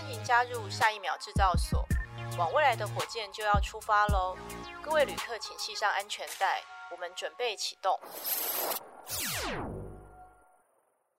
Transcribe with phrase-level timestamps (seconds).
[0.00, 1.84] 欢迎加入下一秒制造所，
[2.38, 4.34] 往未来的火箭就要出发喽！
[4.82, 8.00] 各位旅客，请系上安全带，我们准备启动。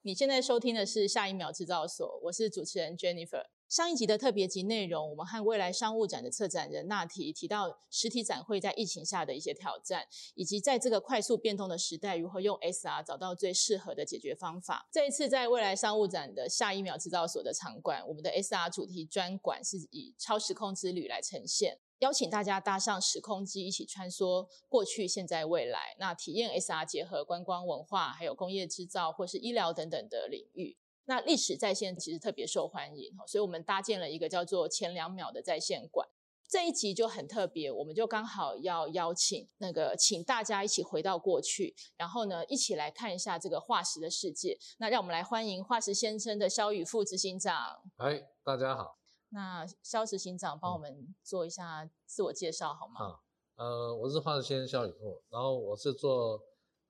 [0.02, 3.44] 你现在收听的是下一秒制造所，我是主持人 Jennifer。
[3.72, 14.86] 上一集的特别集内容，我们和未来商务展的策展人娜提提到实体展会在疫情下的一些挑战，以及在这个快速变动的时代，如何用 SR 找到最适合的解决方法。
[14.92, 30.76] 这一次在未来商务展的下一秒制造所的场馆，我们的 SR 主题专馆是以超时空之旅来呈现，邀请大家搭上时空机，一起穿梭过去、现在、未来，那体验 SR 结合观光、文化，还有工业制造或是医疗等等的领域。
[31.04, 36.08] 那历史再现其实特别受欢迎，所以我们搭建了一个叫做“前两秒”的在线馆。
[36.48, 44.58] 这一集就很特别，我们就刚好要邀请那个，请大家一起回到过去，然后呢，一起来看一下这个化石的世界。
[44.78, 47.82] 那让我们来欢迎化石先生的肖宇富执行长。
[47.96, 48.98] 哎，大家好。
[49.30, 52.94] 那肖执行长帮我们做一下自我介绍好吗？
[52.98, 53.24] 好，
[53.56, 56.38] 呃，我是化石先生肖宇富，然后我是做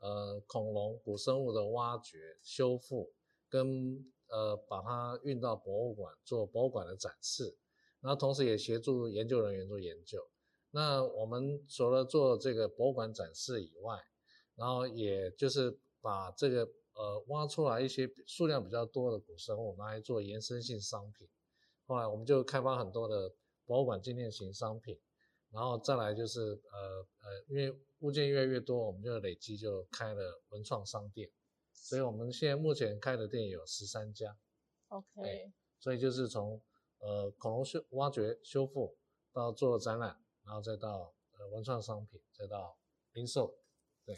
[0.01, 3.13] 呃恐龙古生物的挖掘修复。
[3.53, 7.55] 跟呃把它运到博物馆做博物馆的展示，
[8.01, 10.27] 然后同时也协助研究人员做研究。
[10.71, 14.01] 那我们除了做这个博物馆展示以外，
[14.55, 16.65] 然后也就是把这个
[16.95, 21.29] 呃挖出来一些数量比较多的古生物拿来做延伸性商品。
[21.85, 23.35] 后来我们就开发很多的
[23.67, 24.99] 博物馆纪念型商品，
[25.51, 31.29] 然后再来就是呃呃因为物件越来越多，我们就累积就开了文创商店。
[31.83, 34.39] 所以我们现在目前开的店有十三家
[34.87, 36.63] ，OK，所以就是从
[36.99, 38.97] 呃恐龙修挖掘修复
[39.33, 42.79] 到做展览，然后再到呃文创商品，再到
[43.13, 43.59] 零售，
[44.07, 44.17] 对。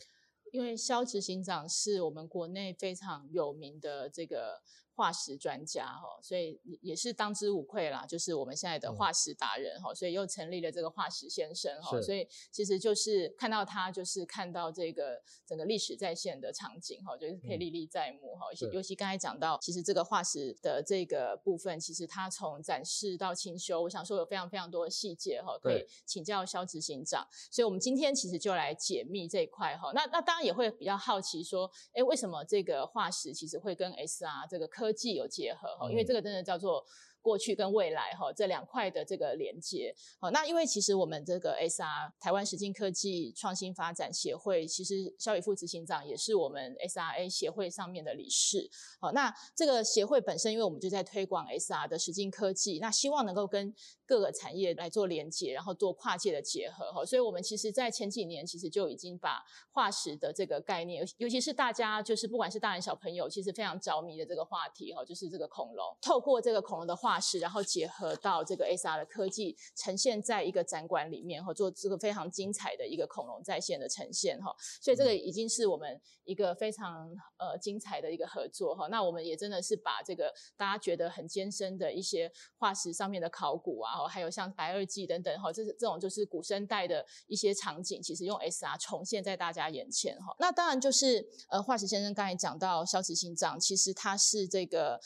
[0.52, 4.62] 因为肖执行长是我们国内非常有名的这个
[4.94, 30.44] 化石专家哈，所以也是当之无愧啦，就是我们现在的化石达人哈，所以又成立了这个化石先生哈，所以其实就是看到他，就是看到这个整个历史再现的场景哈，就是可以历历在目哈，尤其刚才讲到，其实这个化石的这个部分，其实它从展示到清修，我想说有非常非常多的细节哈，可以请教肖执行长，所以我们今天其实就来解密这一块哈，那那当然。
[30.44, 35.68] 也会比较好奇说，哎，为什么这个化石其实会跟 SR 这个科技有结合？
[35.76, 36.84] 哈，因为这个真的叫做。
[37.24, 48.68] 过去跟未来哈，这两块的这个连接，好，那因为其实我们这个 SR 台湾实境科技创新发展协会，其实萧宇富执行长也是我们 SRA 协会上面的理事，
[49.00, 53.74] 好，那这个协会本身，因为我们就在推广 SR 的实境科技，那希望能够跟
[54.04, 59.42] 各个产业来做连接，然后做跨界的结合哈，所以我们其实在前几年其实就已经把
[59.72, 67.13] 化石的这个概念，尤其是大家就是不管是大人小朋友，其实非常着迷的这个话题哈，就是这个恐龙，透过这个恐龙的化。
[67.14, 74.52] 化石，然后结合到这个 SR 的科技，呈现在一个展馆里面，哈，做这个非常精彩的一个恐龙在线的呈现，哈，
[74.82, 77.08] 所以这个已经是我们一个非常
[77.38, 78.88] 呃精彩的一个合作，哈。
[78.88, 90.34] 那我们也真的是把这个大家觉得很艰深的一些化石上面的考古啊，还有像白垩纪等等，哈，这是这种就是古生代的一些场景，其实用 SR 重现在大家眼前，哈。
[90.40, 95.00] 那当然就是呃，化石先生刚才讲到消磁心脏，其实它是这个。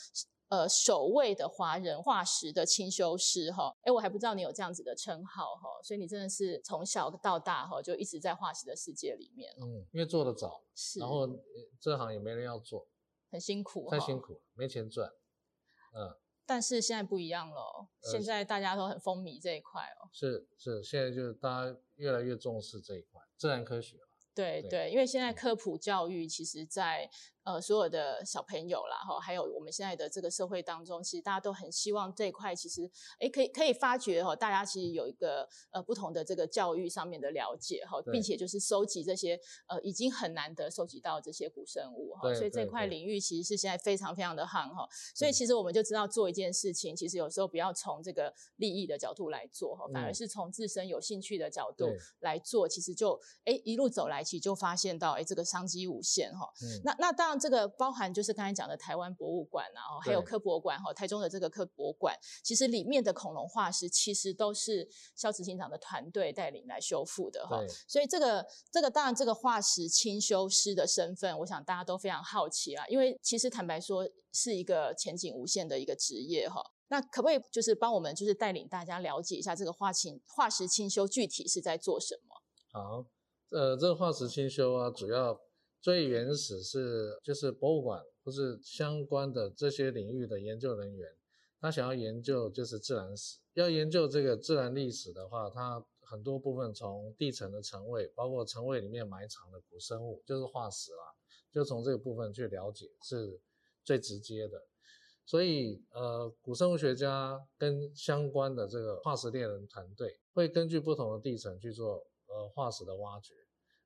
[0.49, 9.53] 呃，首位的华人化石的清修师哈，诶，我还不知道你有这样子的称号哈，所以你真的是从小到大哈就一直在化石的世界里面。
[9.61, 11.29] 嗯，因为做得早，是，然后
[11.79, 12.87] 这行也没人要做，
[13.29, 15.11] 很辛苦，太辛苦了，没钱赚。
[15.93, 16.17] 嗯，
[16.47, 20.09] 但是现在不一样了，现在大家都很风靡这一块哦。
[20.11, 23.97] 是是，现在就是大家越来越重视这一块自然科学。
[24.35, 27.09] 对对，对，因为现在科普教育其实在，在
[27.43, 32.89] 呃所有的小朋友啦哈，还有我们现在的这个社会当中，其实大家都很希望这一块，其实
[33.19, 51.87] 哎可以可以发觉哈，大家其实有一个呃不同的这个教育上面的了解哈，并且就是收集这些呃已经很难得收集到这些古生物哈，所以这块领域其实是现在非常非常的夯哈，所以其实我们就知道做一件事情，其实有时候不要从这个利益的角度来做哈，反而是从自身有兴趣的角度
[52.19, 54.19] 来做，其实就哎一路走来。
[54.29, 56.45] 其实就发现到，哎，这个商机无限哈。
[56.61, 56.81] 嗯。
[56.83, 67.59] 那那当然，这个包含就是刚才讲的台湾博物馆啊，还有科博馆哈，台中的这个科博馆，其实里面的恐龙化石其实都是肖执行长的团队带领来修复的哈。
[67.87, 76.61] 所以这个这个当然这个化石清修师的身份，我想大家都非常好奇啊，因为其实坦白说是一个前景无限的一个职业哈。
[76.89, 82.35] 那可不可以就是帮我们就是带领大家了解一下这个化清化石清修具体是在做什么？
[82.71, 83.05] 好。
[83.51, 85.35] 呃，这个化石清修啊，主要
[85.81, 91.09] 最原始是就是博物馆或是相关的这些领域的研究人员，
[91.59, 101.03] 他想要研究就是自然史，要研究这个自然历史的话，他很多部分从地层的层位，包括层位里面埋藏的古生物，就是化石啦，
[101.51, 103.39] 就从这个部分去了解是
[103.83, 104.61] 最直接的。
[105.25, 113.35] 所以，呃，古生物学家跟相关的这个化石猎人团队会根据不同的地层去做呃化石的挖掘。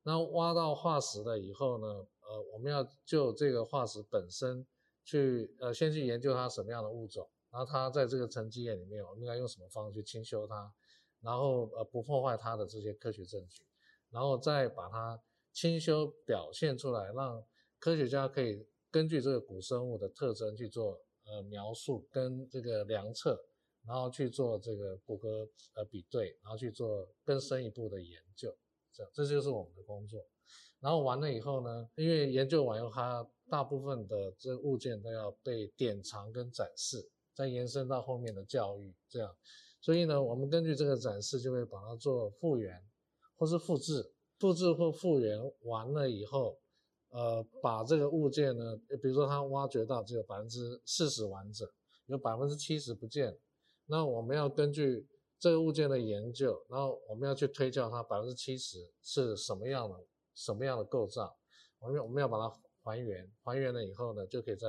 [0.03, 4.65] 那挖到化石了以后呢，呃，我们要就这个化石本身
[5.03, 7.27] 去呃先去研究它什么样的物种。
[7.49, 10.73] 然后它在这个沉积岩里面，我们应该用什么方式去清修它，
[11.21, 13.63] 然后呃不破坏它的这些科学证据，
[14.09, 15.21] 然后再把它
[15.51, 17.45] 清修表现出来，让
[17.77, 23.39] 科学家可以根据这个古生物的特征去做呃描述跟这个量测，
[23.85, 28.51] 然后去做这个骨骼呃比对，然后去做更深一步的研究，
[28.93, 30.25] 这样这就是我们的工作。
[30.79, 37.09] 然后完了以后呢，因为研究完以后，它大部分的这个物件都要被典藏跟展示。
[37.35, 39.35] 再延伸到后面的教育，这样，
[39.81, 42.79] 所以呢，我们根据这个展示，就会把它做复原，
[43.35, 46.59] 或是复制，复制或复原完了以后，
[47.09, 51.67] 呃，把这个物件呢，比如说它挖掘到只有百分之四十完整，
[52.05, 53.35] 有百分之七十不见，
[53.87, 55.07] 那我们要根据
[55.43, 61.37] 这个物件的研究，然后我们要去推敲它百分之七十是什么样的，什么样的构造，
[61.79, 62.49] 我们我们要把它
[62.81, 64.67] 还原，还原了以后呢，就可以在。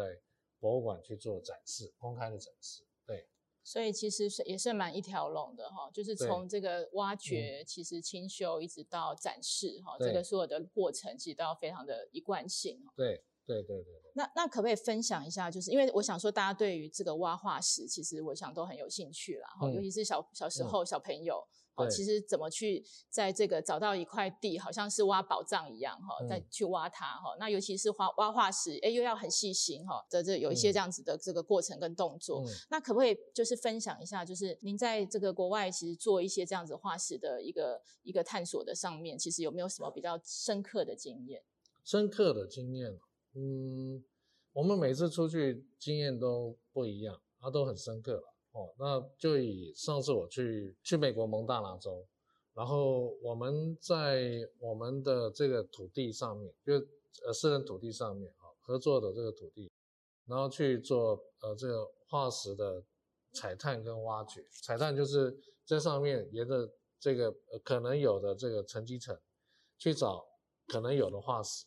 [0.60, 3.28] 博物馆去做展示，公开的展示，对，
[3.62, 12.82] 所以其实是也是蛮一条龙的哈，就是从这个挖掘，其实清修一直到展示哈，这个所有的过程其实都要非常的一贯性。
[12.96, 15.50] 对，对，对，对，那那可不可以分享一下？
[15.50, 21.46] 就是因为我想说，大家对于这个挖化石，其实我想都很有兴趣啦，哈、嗯，尤其是小小时候小朋友。
[21.46, 27.34] 嗯哦，其实怎么去在这个找到一块地，好像是挖宝藏一样哈，再去挖它哈。
[27.40, 32.44] 那尤其是挖挖化石，哎，又要很细心哈，这这有一些这样子的这个过程跟动作。
[32.70, 41.42] 那可不可以就是分享一下，就是您在这个国外其实做一些这样子化石的一个一个探索的上面，其实有没有什么比较深刻的经验？
[41.82, 43.00] 深刻的经验，
[43.34, 44.04] 嗯，
[44.52, 48.22] 我们每次出去经验都不一样，啊都很深刻了。
[48.52, 52.06] 哦，那就以上次我去去美国蒙大拿州，
[52.52, 56.74] 然后我们在我们的这个土地上面，就
[57.26, 59.68] 呃私人土地上面啊，合作的这个土地，
[60.26, 62.80] 然后去做呃这个化石的
[63.32, 64.46] 采探跟挖掘。
[64.62, 69.18] 采探就是在上面沿着这个呃可能有的这个沉积层
[69.76, 70.24] 去找
[70.68, 71.66] 可能有的化石。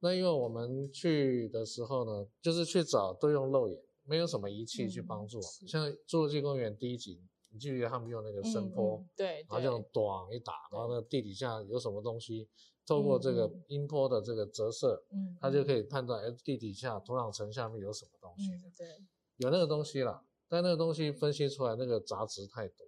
[0.00, 3.80] 那因为我们去的时候呢，就是去找都用肉眼。
[4.02, 12.48] 没有什么仪器去帮助我们，嗯、像侏罗纪公园第一集，你记不记得他们用那个声波，嗯嗯、对，对，然后这样咣一打，然后那地底下有什么东西，
[12.84, 18.88] 透过这个音波的这个折射，嗯，它就可以判断，哎，地底下土壤层下面有什么东西，嗯、对，
[19.36, 22.84] 有那个东西了，但那个东西分析出来那个杂质太多，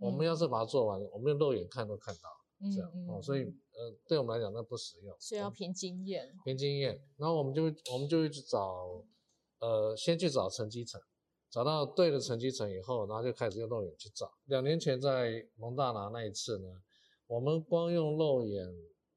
[0.00, 2.28] 我们要是把它做完，我们用肉眼看都看到，
[2.60, 9.04] 嗯、这样、嗯、哦，所以呃，对我们来讲那不实用，所以要凭经验，凭经验，然后我们就我们就一直找。
[9.58, 11.00] 呃，先去找沉积层，
[11.50, 14.30] 找到对的沉积层以后，然后就开始用肉眼去找。
[14.44, 16.68] 两年前在蒙大拿那一次呢，
[17.26, 18.66] 我们光用肉眼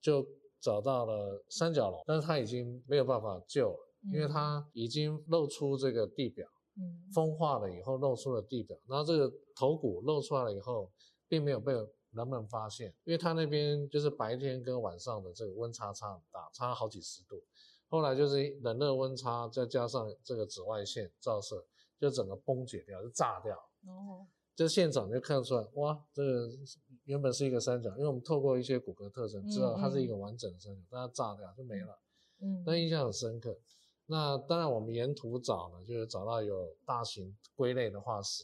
[0.02, 0.26] 就
[0.62, 3.80] 找到了三角龙，但是它已经没有办法救了，
[4.14, 6.48] 因为它已经露出这个地表，
[6.78, 10.90] 嗯，风化了以后露出了地表，然后这个头骨露出来了以后，
[11.28, 11.74] 并没有被
[12.12, 17.42] 人们发现，因为它那边就是白天跟晚上的这个温差差很大，差好几十度。
[17.88, 21.66] 后来就是冷热温差，再加上这个紫外线照射，
[22.00, 23.56] 就整个崩解掉，就炸掉。
[23.88, 26.50] 哦，这现场就看出来，哇，这个
[27.06, 32.00] 原本是一个三角，因为我们透过一些骨骼特征知道它是一个完整的三角，但它炸掉就没了。
[32.42, 33.58] 嗯，那印象很深刻。
[34.06, 38.44] 那当然我们沿途找呢，就是找到有大型龟类的化石，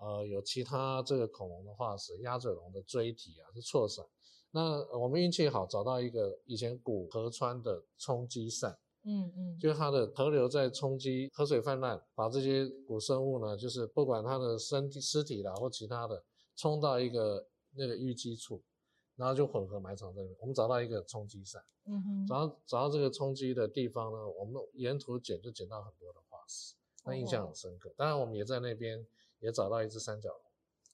[0.00, 4.04] 呃，有其他这个恐龙的化石，鸭嘴龙的锥体啊，是错散。
[4.50, 16.24] 那我们运气好，找到一个以前古河川的冲积扇，嗯嗯，就是它的河流在冲击，河水泛滥，把这些古生物呢，就是不管它的身体尸体啦或其他的，
[16.56, 18.60] 冲到一个那个淤积处，
[19.14, 20.36] 然后就混合埋藏在里面。
[20.40, 27.94] 我们找到一个冲积扇，嗯哼，找到找到这个冲击的地方呢，我们沿途捡就捡到很多的化石，那印象很深刻。
[27.96, 29.06] 当然，我们也在那边
[29.40, 30.42] 也找到一只三角龙。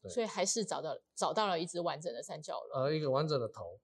[0.03, 3.81] 对所以还是找到找到了一只完整的三角龙，呃，一个完整的头，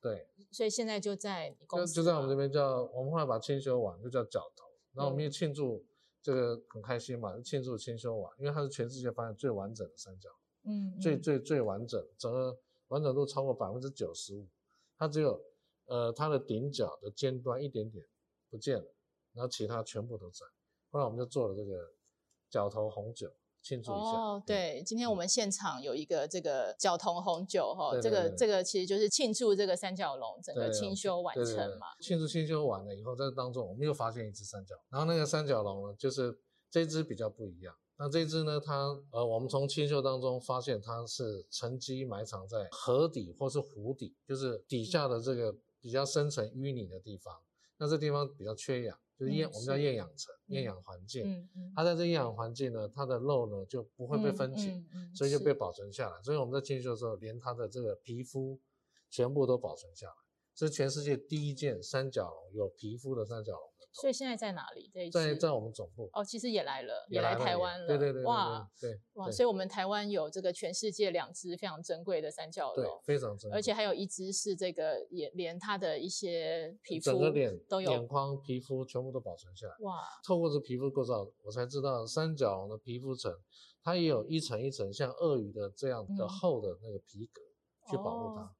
[0.00, 0.28] 对。
[0.52, 4.64] 所以现在就在你公司就，就在我们这边叫，我们后来把清修完，就叫角头。
[4.92, 5.84] 然后我们也庆祝
[6.22, 10.30] 这个很开心嘛，庆祝清修完，因为它是全世界发现最完整的三角
[10.62, 12.56] 龙，嗯，最最最完整，整个
[12.88, 14.46] 完整度超过百分之九十五，
[14.96, 15.44] 它只有
[15.86, 18.06] 呃它的顶角的尖端一点点
[18.48, 18.94] 不见了，
[19.34, 20.46] 然后其他全部都在。
[20.90, 21.92] 后来我们就做了这个
[22.48, 23.30] 角头红酒。
[23.66, 24.00] 庆祝一下。
[24.00, 31.88] 哦，对，今天我们现场有一个这个角铜红酒哈，这个这个其实就是庆祝这个三角龙整个清修完成嘛。
[32.00, 36.38] 庆祝清修完了以后，在当中我们又发现一只三角龙，然后那个三角龙呢，就是
[36.70, 37.74] 这只比较不一样。
[37.98, 47.34] 那这只呢，它呃，我们从清修当中发现它是沉积埋藏在河底或是湖底，就是底下的这个比较深层淤泥的地方。
[47.78, 48.96] 那这地方比较缺氧。
[49.18, 51.24] 就是厌，我们叫厌氧层、厌氧环境。
[51.26, 51.72] 嗯嗯。
[51.74, 54.82] 它在这厌氧环境呢，它的肉呢就不会被分解，
[55.14, 56.22] 所以就被保存下来。
[56.22, 58.60] 所以我们在进修的时候，连它的这个皮肤
[59.08, 60.25] 全部都保存下来。
[60.56, 63.70] 这是全世界第一件三角龙有皮肤的三角龙。
[63.92, 64.90] 所以现在在哪里？
[64.92, 67.86] 这在在我们总部哦，其实也来了，也来台湾了。
[67.86, 79.74] 对对对，哇，对哇，所以我们台湾有这个全世界两只非常珍贵的三角龙，对，非常珍贵，而且还有一只是这个也连它的一些皮肤，整个脸都有，眼眶、皮肤全部都保存下来。
[79.80, 83.34] 哇，透过这皮肤构造，我才知道三角龙的皮肤层，
[83.82, 87.40] 它也有一层一层像鳄鱼的这样的厚的那个皮革
[87.90, 88.54] 去保护它。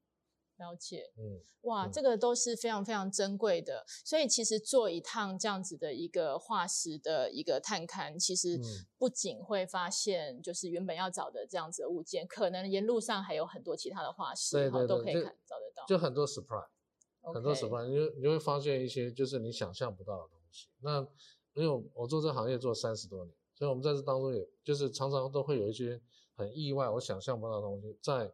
[0.59, 8.59] 哦了解，嗯，哇，嗯、这个都是非常非常珍贵的，所以其实做一趟这样子的一个化石的一个探勘，其实
[8.97, 20.69] 不仅会发现就是原本要找的这样子的物件，可能沿路上还有很多其他的化石，对对对，都可以看找得到，就很多 surprise，Okay 很多 surprise，你就你会发现一些就是你想象不到的东西。
[20.81, 21.07] 那
[21.55, 26.01] 因为我做这行业做三十多年，所以我们在这当中也就是常常都会有一些
[26.35, 28.33] 很意外，我想象不到的东西在。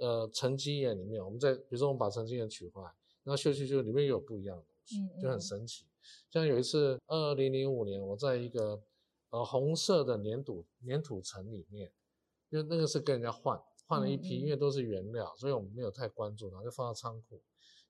[0.00, 2.88] 呃，沉积岩里面，我们在比如说我们把沉积岩取回来，
[3.22, 5.84] 然后修修修，里面又有不一样的东西，嗯嗯就很神奇。
[6.30, 8.82] 像有一次，二零零五年，我在一个
[9.28, 11.92] 呃红色的粘土粘土层里面，
[12.48, 17.38] 因为那个是跟人家换换了一批，因为都是原料，所以我们没有太关注，然后就放到仓库。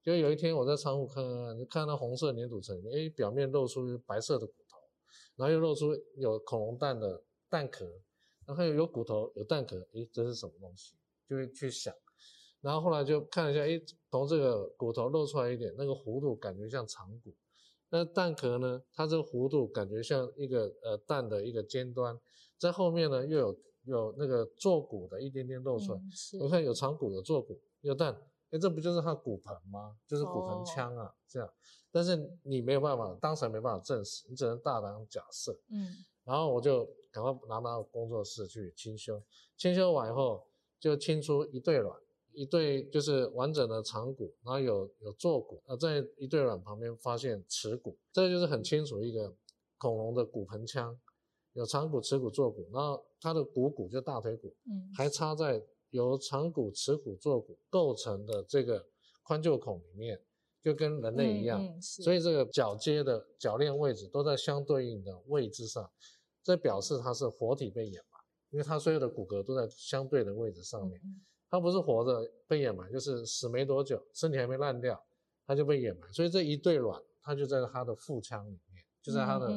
[0.03, 4.79] 就有一天我在仓库看看，就看到红色粘土层里面，哎，表面露出白色的骨头，
[5.37, 7.87] 然后又露出有恐龙蛋的蛋壳，
[8.47, 10.95] 然后又有骨头有蛋壳，哎，这是什么东西？
[11.31, 11.95] 就会去想，
[12.61, 17.33] 然后后来就看了一下，诶，从这个骨头露出来一点，那个弧度感觉像长骨，
[17.89, 22.19] 那蛋壳呢，它这个弧度感觉像一个呃蛋的一个尖端，
[22.59, 26.01] 在后面呢又有有那个坐骨的一点点露出来，
[26.41, 28.13] 我、嗯、看有长骨有坐骨有蛋，
[28.51, 29.97] 哎，这不就是它骨盆吗？
[30.09, 31.49] 就是骨盆腔啊，哦、这样，
[31.93, 35.95] 但是你没有办法，当时没办法证实，你只能大胆假设，嗯，
[36.25, 39.23] 然后我就赶快拿到工作室去清修，
[39.57, 40.45] 清修完以后。
[40.81, 41.95] 就清出一对卵，
[42.33, 49.35] 一对就是完整的长骨，然后有有坐骨，啊，在一对卵旁边发现耻骨，这个就是很清楚一个
[49.77, 50.99] 恐龙的骨盆腔，
[51.53, 58.87] 有长骨、耻骨、坐骨，然后它的股骨就大腿骨，嗯，还插在由长骨、耻骨、坐骨构成的这个
[59.27, 60.19] 髋臼孔里面，
[60.63, 65.91] 就跟人类一样，嗯嗯、所以这个脚接的脚链位置都在相对应的位置上，
[66.43, 68.03] 这表示它是活体被掩。
[68.51, 71.01] 因为它所有的骨骼都在相对的位置上面，
[71.49, 75.01] 它不是活着被掩埋，就是死没多久，身体还没烂掉，
[75.47, 76.13] 它就被掩埋。
[76.13, 79.53] 所以这一对卵，它就在它的腹腔里面，就在它的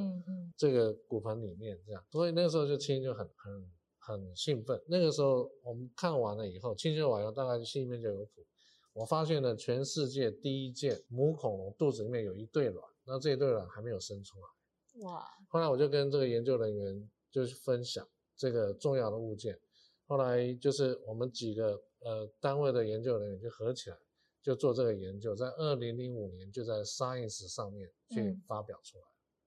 [0.55, 2.03] 这个骨盆里面，这样。
[2.11, 4.81] 所以那个时候就青就很很很兴奋。
[4.87, 8.45] 那个时候我们看完了以后，清修完了，大概心里面就有谱。
[8.93, 15.01] 我发现了全世界第一件母恐龙肚子里面有一对卵，那这一对卵还没有生出来。
[15.01, 15.25] 哇！
[15.47, 18.07] 后来我就跟这个研究人员就是分享。
[18.35, 19.59] 这个重要的物件，
[20.07, 23.97] 后来就是我们几个呃单位的研究人员就合起来，
[24.41, 29.03] 就做这个研究，在二零零五年就在 Science 上面去发表出来。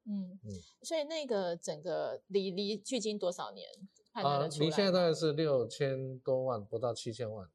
[0.08, 0.52] 嗯嗯，嗯
[0.82, 3.68] 所以那个整个离离距今多少年？
[4.12, 7.50] 啊，离现在大概是六千多万，不到七千万。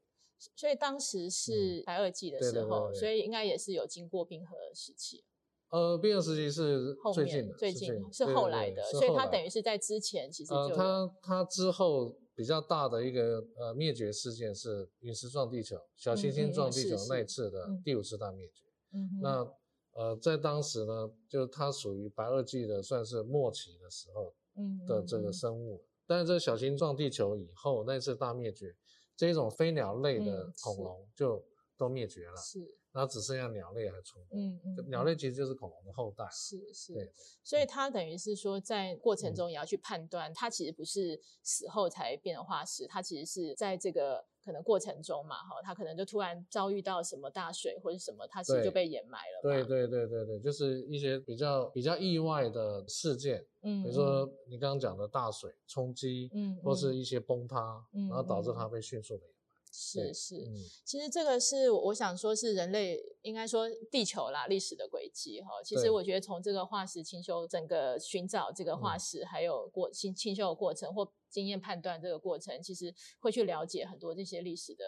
[0.55, 5.23] 所以当时是白垩纪的时候，所以应该也是有经过冰河时期。
[5.71, 10.55] 呃，冰河时期是最近的，最近是后来的，所以它等于是在之前其实就。
[10.55, 18.65] 呃，它它之后比较大的一个呃灭绝事件是陨石撞地球，小行星撞地球那一次的第五次大灭绝。
[18.93, 19.21] 嗯哼。
[19.21, 19.53] 那
[19.93, 24.33] 呃，在当时呢，就是它属于白垩纪的算是末期的时候
[24.85, 28.75] 的这个生物，但是这个小行星撞地球以后那次大灭绝，
[29.15, 31.45] 这一种飞鸟类的恐龙就
[31.77, 32.35] 都灭绝了。
[32.35, 32.59] 是。
[32.91, 37.11] 然后只剩下鸟类还存活，嗯嗯，鸟类其实就是恐龙的后代，是是，对，
[37.43, 49.39] 所以它等于是说，在过程中也要去判断，它其实不是死后才变成化石，它其实是在这个可能过程中嘛，哈，它可能就突然遭遇到什么大水或者什么，它其实就被掩埋了。
[49.41, 59.40] 对对对对对，就是一些比较比较意外的事件，嗯，比如说你刚刚讲的大水冲击，嗯，或是一些崩塌，嗯，然后导致它被迅速的掩埋。
[59.71, 65.63] 是是、嗯，其实这个是我想说，是人类应该说地球啦历史的轨迹哈。
[65.63, 74.83] 其实我觉得从这个化石清修整个寻找这个化石，还有过清清修的过程或经验判断这个过程，其实会去了解很多这些历史的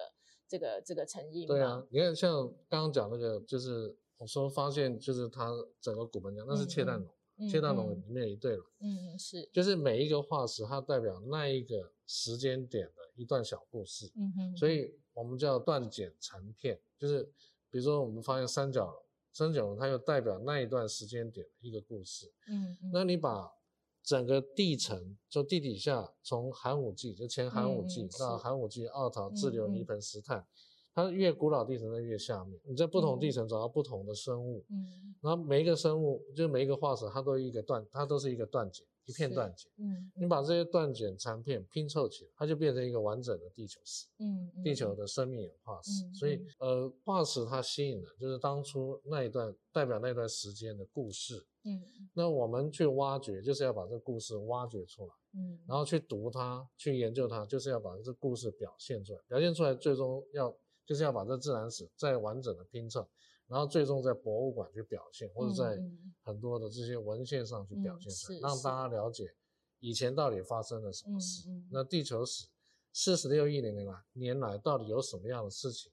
[0.47, 1.47] 这个这个成因。
[1.47, 5.49] 对啊，你看像刚刚讲那个，就是我说发现就是它
[5.79, 7.07] 整个骨盆腔，那是窃蛋龙。
[7.07, 17.24] 嗯切蛋龙里面有一对了，嗯，是，就是每一个化石，它代表那一个时间点的一段小故事，嗯哼，所以我们叫断简残片，就是
[17.69, 23.51] 比如说我们发现三角龙，三角龙它又代表那一段时间点的一个故事，嗯，那你把
[24.03, 30.45] 整个地层，就地底下，从寒武纪就前寒武纪到寒武纪奥陶志留泥盆石炭。
[30.95, 46.05] 它越古老地层在越下面，你在不同地层找到不同的生物，嗯，然后每一个生物，就每一个化石，它都一个断，它都是一个断简，一片断简，嗯，你把这些断简残片拼凑起来，它就变成一个完整的地球史，嗯，地球的生命演化史。
[46.05, 51.83] 嗯，所以，呃，化石它吸引的就是当初那一段代表那段时间的故事，嗯，
[52.13, 60.55] 那我们去挖掘，就是要把这个故事挖掘出来，嗯，然后去读它，去研究它，就是要把这个故事表现出来，表现出来，最终要。
[60.86, 63.07] 就是要把这自然史再完整的拼凑，
[63.47, 65.79] 然后最终在博物馆去表现，或者在
[66.21, 69.35] 很多的这些文献上去表现出来，让大家了解
[69.79, 71.47] 以前到底发生了什么事。
[71.69, 72.47] 那地球史
[72.91, 75.91] 四十六亿年来年来到底有什么样的事情？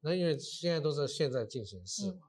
[0.00, 2.28] 那因为现在都是现在进行式嘛，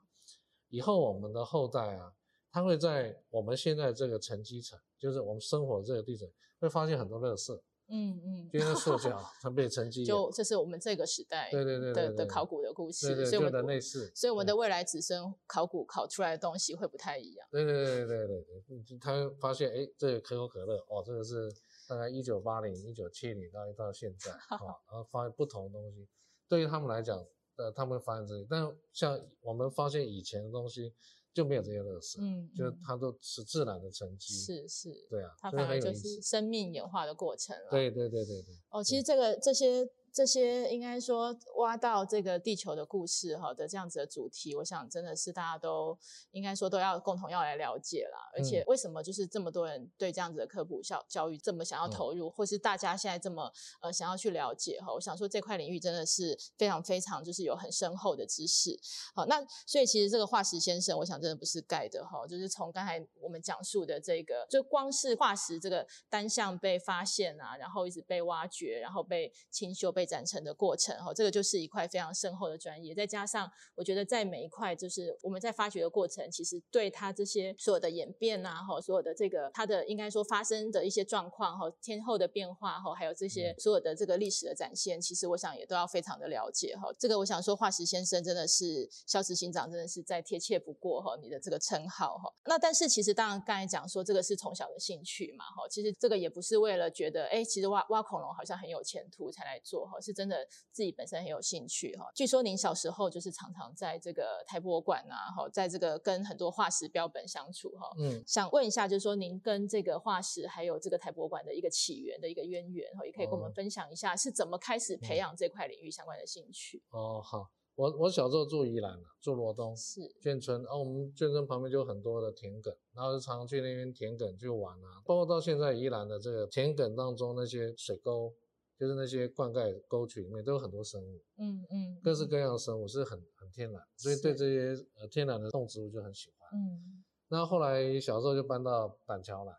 [0.69, 2.13] 以后我们的后代啊，
[2.51, 7.59] 他会在我们现在这个沉积层，就是我们生活的这个地层，会发现很多垃圾。
[7.89, 17.47] 嗯嗯，因为塑胶它被沉积，就这是我们这个时代对对对的的考古的故事，对对对，所以我们的类似，所以我们的未来子孙考古考出来的东西会不太一样。
[17.51, 21.51] 对对对对对对，他发现哎，这个可口可乐哦，这个是
[21.87, 24.39] 大概一九八零、一九七零到到现在啊，
[24.91, 26.07] 然后发现不同的东西，
[26.47, 27.17] 对于他们来讲，
[27.55, 30.93] 呃，他们会发现这些，但像我们发现以前的东西。
[31.39, 38.55] 就没有这些垃圾，嗯，就是它都是自然的沉积，是是，对啊，它反而就是生命演化的过程了，对对对对对。
[38.69, 39.89] 哦，其实这个这些。
[40.11, 45.97] 这些应该说挖到这个地球的故事哈的这样子的主题，我想真的是大家都
[46.31, 48.29] 应该说都要共同要来了解啦。
[48.33, 54.93] 而且为什么就是这么多人对这样子的科普教教育这么想要投入，或是大家现在这么呃想要去了解哈？
[54.93, 58.79] 我想说这块领域真的是非常非常就是有很深厚的知识。
[59.13, 69.93] 好，那所以其实这个化石先生，我想真的不是盖的哈，就是从刚才我们讲述的这个，就光是化石这个单项被发现啊，然后一直被挖掘，然后被清修。
[69.99, 72.95] 被展成的过程哈，这个就是一块非常深厚的专业。
[72.95, 86.87] 再加上，我觉得在每一块，就是我们在发掘的过程，其实对它这些所有的演变呐，哈，所有的这个它的应该说发生的一些状况哈，天后的变化哈，还有这些所有的这个历史的展现，其实我想也都要非常的了解哈。
[86.97, 92.33] 这个我想说，化石先生真的是肖执行长，真的是再贴切不过哈，你的这个称号哈。
[92.45, 99.88] 那但是其实当然刚才讲说，这个是从小的兴趣嘛哈，其实这个也不是为了觉得哎，其实挖挖恐龙好像很有前途才来做。
[100.01, 102.11] 是真的自己本身很有兴趣哈。
[102.13, 107.89] 据说您小时候就是常常在这个台博馆啊，哈，在这个跟很多化石标本相处哈。
[107.97, 116.83] 嗯，想问一下，就是说您跟这个化石还有这个台博馆的一个起源的一个渊源哈，也可以跟我们分享一下是怎么开始培养这块领域相关的兴趣。
[116.89, 128.33] 哦，好，我我小时候住宜兰住罗东是眷村，啊，我们眷村旁边就有很多的田埂，然后就常常去那边田埂去玩啊，包括到现在宜兰的这个田埂当中那些水沟。
[128.79, 136.49] 就是那些灌溉沟渠里面都有很多生物，嗯嗯，各式各样的生物是很很天然，所以对这些呃天然的动植物就很喜欢。
[136.53, 139.53] 嗯，那后来小时候就搬到板桥来，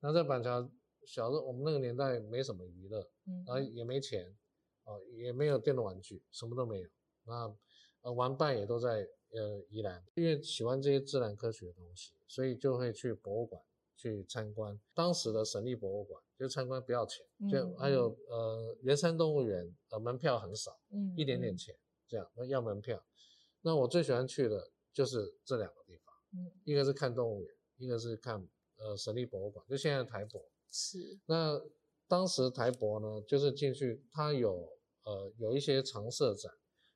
[0.00, 0.66] 那在板桥
[1.04, 4.34] 小时候我们那个年代没什么娱乐，嗯，然后也没钱，
[4.84, 6.88] 哦也没有电动玩具，什么都没有。
[7.24, 7.54] 那
[8.00, 13.62] 呃玩伴也都在呃宜兰，因为喜欢这些自然科学的东西，所以就会去博物馆
[13.96, 16.21] 去参观当时的省立博物馆。
[16.42, 21.72] 就参观不要钱，就还有、嗯、呃圆山动物园呃门票很少，嗯，一点点钱
[22.08, 23.00] 这样，要门票。
[23.60, 28.44] 那我最喜欢去的就是这两个地方，嗯，一个是看动物园，一个是看
[28.78, 30.44] 呃省立博物馆，就现在的台博。
[30.68, 30.98] 是。
[31.26, 31.62] 那
[32.08, 34.68] 当时台博呢，就是进去它有
[35.04, 36.52] 呃有一些常设展，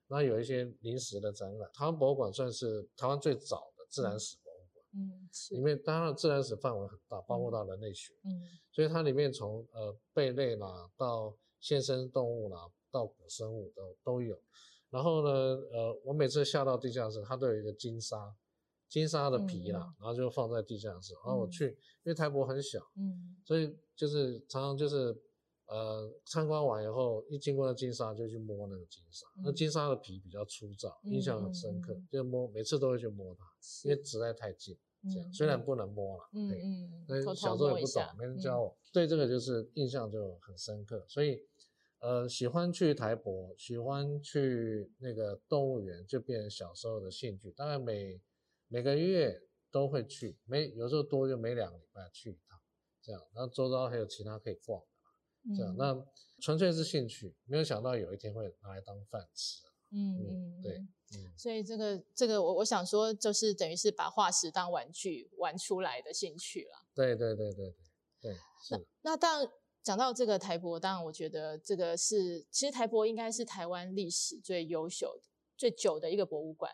[0.08, 1.70] 然后有一些临时的展览。
[1.72, 4.36] 台湾博物馆算是台湾最早的自然史。
[4.38, 4.40] 嗯
[4.96, 5.54] 嗯，是。
[5.54, 14.40] 里面当然自然史范围很大，包括到人类学，嗯，所以它里面从呃贝类啦到现生动物啦到古生物都都有。
[14.88, 18.34] 然后呢，呃，我每次下到地下室，它都有一个金沙，
[18.88, 21.12] 金沙的皮啦，嗯、然后就放在地下室。
[21.14, 25.14] 然后我去，嗯、因为台博很小，嗯，所以就是常常就是
[25.66, 33.44] 呃，参观完以后，一经过那金沙就去摸那个金沙，嗯、那金沙的皮比较粗糙，印象很深刻，嗯、就摸每次都会去摸它，
[33.82, 34.78] 因为实在太近，
[35.12, 41.42] 这样、嗯、虽然不能摸了，嗯嗯，那小时候也不懂，没人教我，嗯、对这个就是印象就很深刻，所以
[42.00, 48.20] 呃，喜欢去台博，喜欢去那个动物园，就变成小时候的兴趣，大概每
[48.68, 52.58] 每个月都会去，每有时候多就每两个礼拜去一趟，
[53.00, 55.56] 这样，然后周遭还有其他可以逛的。
[55.56, 56.06] 这样，那
[56.40, 59.64] 纯粹是兴趣，没有想到有一天会拿来当饭吃。
[59.92, 66.86] 嗯嗯，对，嗯，所以这个这个我我想说，就是等于是把化石当玩具玩出来的兴趣了。
[66.94, 67.74] 对对对对
[68.20, 68.36] 对。
[68.70, 76.72] 那那当然讲到这个台博，当然我觉得这个是，其实台博应该是台湾历史最优秀的、最久的一个博物馆。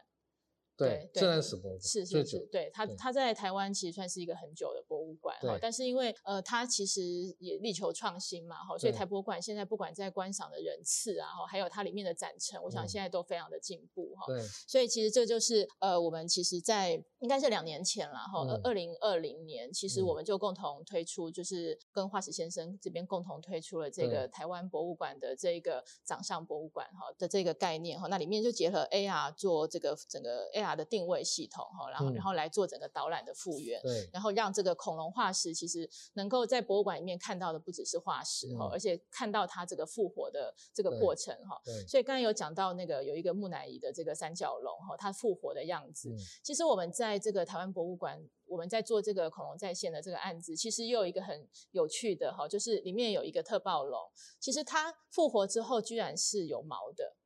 [0.88, 7.02] 对，自然史博物馆是是是，对它它在台湾其实算是一个很久的博物馆哈，但是因为呃它其实
[7.38, 14.24] 也力求创新嘛哈，所以台博馆现在不管在观赏的人次啊哈，还有它里面的展陈，我想现在都非常的进步哈。
[14.26, 30.71] 对，所以其实这就是呃我们其实在应该是两年前了哈，二零二零年，其实我们就共同推出，就是跟化石先生这边共同推出了这个台湾博物馆的这个掌上博物馆哈的这个概念哈，那里面就结合 AR 做这个整个 AR。
[30.74, 41.60] 的定位系统哈，然后然后来做整个导览的复原，对，然后让这个恐龙化石其实能够在博物馆里面看到的不只是化石哈，而且看到它这个复活的这个过程哈。
[41.64, 46.14] 对，所以刚才有讲到那个有一个木乃伊的这个三角龙哈，它复活的样子。
[46.42, 54.00] 其实我们在这个台湾博物馆，我们在做这个恐龙在线的这个案子，其实又有一个很有趣的哈，就是里面有一个特暴龙，
[54.38, 57.16] 其实它复活之后居然是有毛的。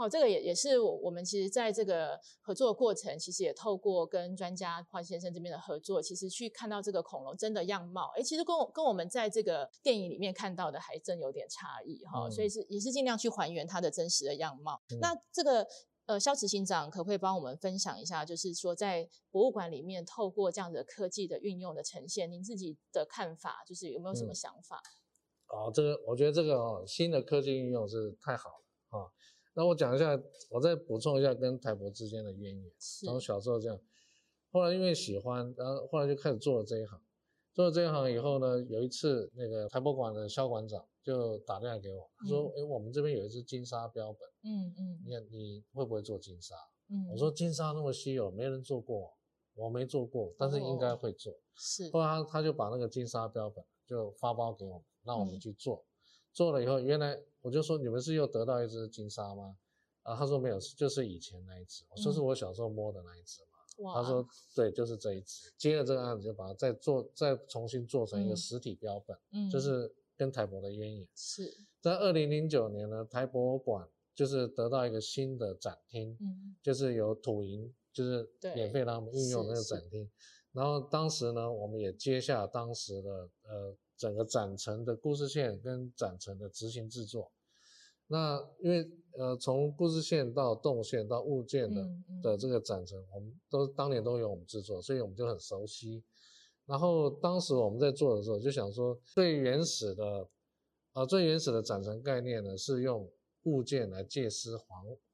[0.00, 14.80] 好，这个也也是我我们其实在这个合作的过程，其实也透过跟专家华先生这边的合作，其实去看到这个恐龙真的样貌，哎，其实跟我跟我们在这个电影里面看到的还真有点差异哈，嗯、所以是也是尽量去还原它的真实的样貌。
[14.88, 15.66] 嗯、那这个
[16.06, 24.80] 呃，肖执行长可不可以帮我们分享一下，就是说在博物馆里面透过这样的科技的运用的呈现，您自己的看法，就是有没有什么想法？
[25.52, 29.04] 嗯、哦，这个我觉得这个哦，新的科技运用是太好了啊。
[29.04, 29.10] 哦
[29.60, 30.18] 那我讲一下，
[30.48, 32.72] 我再补充一下跟台博之间的渊源。
[32.78, 33.78] 从小时候这样，
[34.50, 36.98] 后来因为喜欢，然后后来就开始做了这一行。
[37.52, 46.54] 做了这一行以后呢，有一次那个台博馆的肖馆长就打电话给我，他说：“哎、嗯欸，我们这边有一只金沙标本，嗯嗯，你你会不会做金沙？”
[46.88, 49.12] 嗯，我说：“金沙那么稀有，没人做过，
[49.56, 51.90] 我没做过，但是应该会做。”是。
[51.90, 55.76] 后来他他就把那个金沙标本就发包给我们，让我们去做。
[55.76, 55.84] 嗯
[56.32, 59.56] 做了以后，原来我就说，你们是又得到一只金沙吗？
[60.02, 61.84] 啊，他说没有，就是以前那一只。
[61.90, 63.84] 我说是我小时候摸的那一只嘛。
[63.84, 64.02] 哇。
[64.02, 65.52] 他说对，就是这一只。
[65.56, 69.16] 接了这个案子，就把它再做，再重新做成一个实体标本。
[69.32, 69.48] 嗯。
[69.50, 71.08] 就是跟台博的渊源。
[71.14, 71.54] 是。
[71.80, 80.10] 在二零零九年呢，台博馆就是得到一个新的展厅，嗯，就是有土银，就是免费让他们运用那个展厅。
[80.52, 83.76] 然后当时呢，我们也接下当时的呃。
[84.00, 87.30] 整个展陈的故事线跟展陈的执行制作，
[88.06, 96.02] 那因为呃从故事线到动线到物件的、嗯嗯、的这个展陈，我们都当年都有我们制作，所以我们就很熟悉。
[96.64, 100.22] 然后当时我们在做的时候就想说，最原始的
[100.92, 103.06] 啊、呃、最原始的展陈概念呢是用
[103.42, 104.64] 物件来借尸还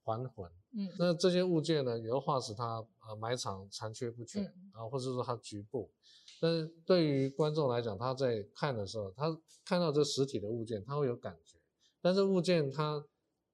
[0.04, 0.48] 还魂。
[0.74, 5.90] 嗯，那这些物件呢，有的化石它呃埋藏残缺不全，嗯、然后或者说它局部。
[6.38, 11.56] 但是对于观众来讲，他在看的时候，他看到这实体的物件，他会有感觉。
[12.02, 13.02] 但是物件它，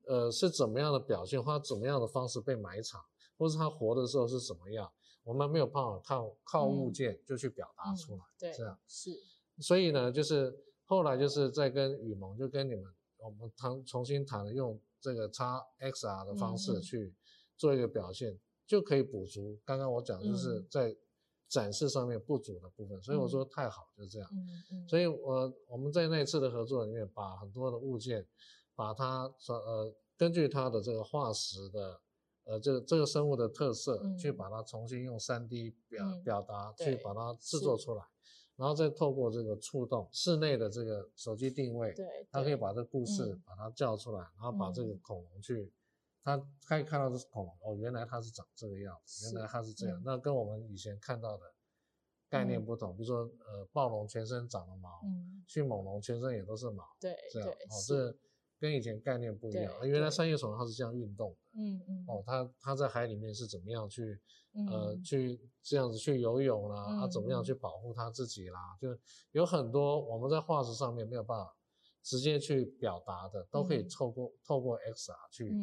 [0.07, 3.01] 呃，是怎么样的表现，或者怎么样的方式被埋藏，
[3.39, 4.91] 或是它活的时候是怎么样，
[5.23, 8.19] 我们没有办法靠靠物件就去表达出来。
[8.19, 9.11] 嗯嗯、对，这样是。
[9.59, 10.53] 所以呢，就是
[10.85, 12.85] 后来就是在跟雨萌，就跟你们，
[13.19, 17.15] 我们谈重新谈了，用这个 XR 的方式去
[17.57, 20.97] 做一个表现，嗯、就可以补足刚刚我讲，就是在。
[21.53, 24.29] 嗯展示上面不足的部分，所以我说太好，嗯、就是这样。
[24.33, 28.27] 嗯嗯、所以我我们在那次的合作里面，把很多的物件，
[28.75, 32.01] 把它说呃，根据它的这个化石的
[32.45, 38.03] 呃这个这个生物的特色，嗯、去把它重新用 3D 表、嗯、表达，去把它制作出来，
[38.57, 45.71] 然后再透过这个触动室内的这个手机定位，对，它可以把这个故事把它叫出来，嗯、然后把这个恐龙去。
[46.23, 50.01] 他可以看到这是恐龙哦，原来它是长这个样子，原来它是这样。
[50.05, 51.53] 那跟我们以前看到的
[52.29, 55.01] 概念不同，比如说呃，暴龙全身长了毛，
[55.47, 58.17] 迅猛龙全身也都是毛，对，这样哦，这
[58.59, 59.87] 跟以前概念不一样。
[59.87, 64.21] 原来三叶虫它是这样运动的，嗯嗯，哦，它它在海里面是怎么样去
[64.69, 68.97] 呃去这样子去游泳啦，它怎么样去保护它自己啦，就
[69.33, 71.53] 有很多我们在化石上面没有办法
[72.03, 75.55] 直接去表达的，都可以透过、嗯、透过 XR 去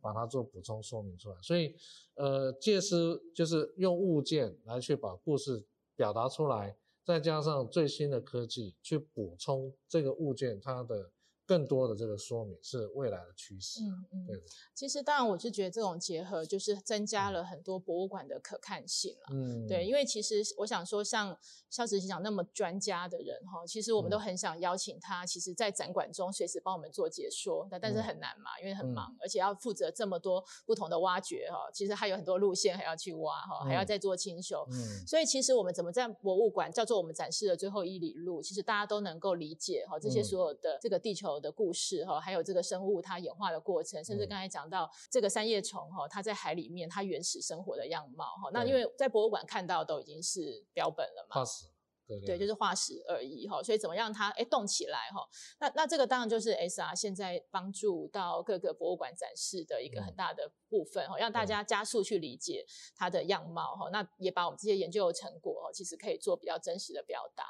[0.00, 1.36] 把它做补充说明出来。
[1.36, 1.74] 嗯嗯、所以，
[2.14, 11.10] 呃，借尸就是用物件来去把故事表达出来，再加上最新的科技去补充这个物件它的。
[11.46, 13.80] 更多的这个说明是未来的趋势。
[13.82, 14.42] 嗯嗯，对。
[14.74, 19.26] 其实当然，我是觉得这种结合就是增加了很多博物馆的可看性了。
[19.32, 21.38] 嗯，对，因为其实我想说，像
[21.70, 27.68] 肖执行长那么专家的人哈，其实我们都很想邀请他，其实在展馆中随时帮我们做解说。
[27.70, 31.70] 那但是很难嘛，因为很忙，而且要负责这么多不同的挖掘哈。
[31.72, 34.66] 其实还有很多路线还要去挖哈，还要再做清修。
[34.72, 35.06] 嗯。
[35.06, 48.50] 所以其实我们怎么在博物馆叫做我们展示的最后一里路，其实大家都能够理解哈，这些所有的这个地球的故事哈，还有这个生物它演化的过程，甚至刚才讲到这个三叶虫哈，它在海里面它原始生活的样貌哈。
[48.52, 51.64] 那因为在博物馆看到都已经是标本了嘛，化石，
[52.06, 53.62] 对对，对，就是化石而已哈。
[53.62, 55.26] 所以怎么样它哎动起来哈？
[55.58, 63.90] 那那这个当然就是 SR 现在帮助到各个博物馆展示的一个很大的部分哈，让大家加速去理解它的样貌哈。
[63.90, 67.44] 那也把我们这些研究的成果其实可以做比较真实的表达，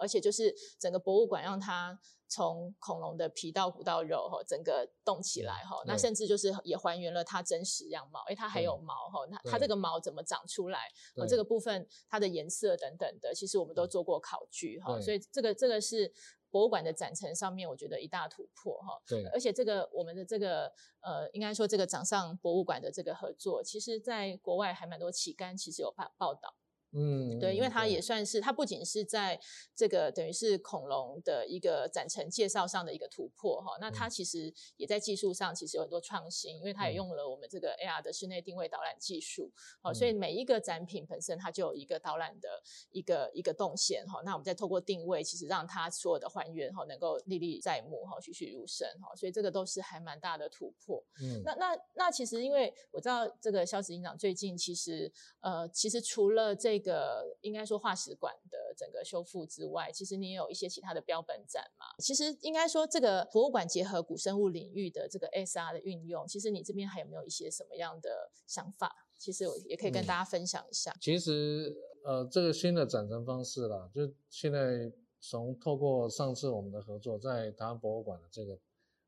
[0.00, 2.00] 而且就是整个博物馆让它。
[2.28, 10.80] 从恐龙的皮到骨到肉哈，整个动起来哈，那甚至就是也还原了它真实样貌，哎，它还有毛哈，那它这个毛怎么长出来？
[11.26, 16.12] 这个部分它的颜色等等的，其实我们都做过考据哈，所以这个这个是
[16.50, 19.00] 博物馆的展陈上面，我觉得一大突破哈。
[19.06, 26.54] 对，而且这个我们的这个呃，应该说这个掌上博物馆的这个合作，其实在国外还蛮多期刊其实有报报道。
[26.98, 29.40] 嗯，对，因为它也算是，它不仅是在
[29.74, 42.48] 这个等于是恐龙的一个展陈介绍上的一个突破哈，那它其实也在技术上其实有很多创新，因为它也用了我们这个 AR 的室内定位导览技术，好，所以每一个展品本身它就有一个导览的
[42.90, 51.00] 一个一个动线哈，那我们再透过定位，其实让它所有的还原哈能够历历在目哈，栩栩如生哈，所以这个都是还蛮大的突破。
[51.22, 61.84] 嗯，那那那其实因为我知道这个肖执行长最近其实呃其实除了这个这个应该说化石馆的整个修复之外，其实你也有一些其他的标本展嘛。
[61.98, 69.06] 其实应该说，这个博物馆结合古生物领域的这个 SR 的运用，其实你这边还有没有一些什么样的想法？
[69.18, 70.92] 其实我也可以跟大家分享一下。
[70.92, 78.58] 嗯、其实呃，这个新的展陈方式啦，就现在从透过上次我们的合作，在台湾博物馆的这个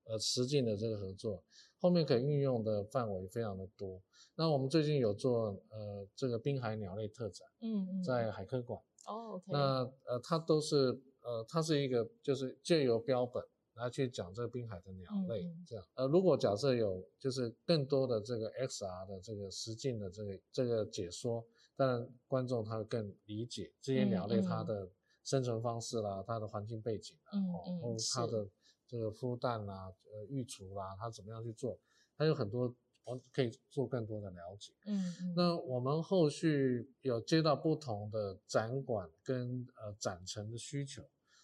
[0.05, 1.43] 呃实境的这个合作，
[1.81, 4.01] 后面可以运用的范围非常的多。
[4.37, 10.77] 那我们最近有做呃这个滨海鸟类特展，嗯嗯，在海科馆哦那呃它都是
[11.23, 13.43] 呃它是一个就是借由标本
[13.75, 21.45] 来去讲这个滨海的鸟类、嗯、这样，呃如果假设有就是更多的这个 XR 的这个实境的这个这个解说，
[21.77, 24.89] 当然观众他会更理解这些鸟类它的
[25.25, 28.47] 生存方式啦，嗯、它的环境背景啦，嗯嗯，它的
[28.91, 31.79] 这个孵蛋啦、呃育雏啦，它怎么样去做，
[32.17, 32.75] 它有很多。
[33.03, 34.73] 我可以做更多的了解。
[34.85, 35.35] 嗯嗯。
[35.35, 41.03] 那我们后续有接到不同的展馆跟呃展陈的需求，